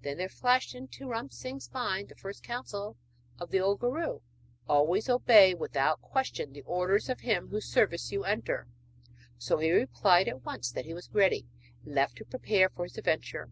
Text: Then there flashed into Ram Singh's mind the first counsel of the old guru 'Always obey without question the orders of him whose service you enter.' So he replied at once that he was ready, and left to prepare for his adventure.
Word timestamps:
Then 0.00 0.16
there 0.16 0.30
flashed 0.30 0.74
into 0.74 1.10
Ram 1.10 1.28
Singh's 1.28 1.70
mind 1.74 2.08
the 2.08 2.14
first 2.14 2.42
counsel 2.42 2.96
of 3.38 3.50
the 3.50 3.60
old 3.60 3.80
guru 3.80 4.20
'Always 4.66 5.10
obey 5.10 5.52
without 5.52 6.00
question 6.00 6.54
the 6.54 6.62
orders 6.62 7.10
of 7.10 7.20
him 7.20 7.48
whose 7.48 7.66
service 7.66 8.10
you 8.10 8.24
enter.' 8.24 8.66
So 9.36 9.58
he 9.58 9.70
replied 9.70 10.26
at 10.26 10.42
once 10.46 10.70
that 10.72 10.86
he 10.86 10.94
was 10.94 11.12
ready, 11.12 11.44
and 11.84 11.94
left 11.94 12.16
to 12.16 12.24
prepare 12.24 12.70
for 12.70 12.84
his 12.84 12.96
adventure. 12.96 13.50